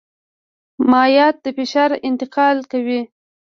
[0.91, 3.01] مایعات د فشار انتقال کوي.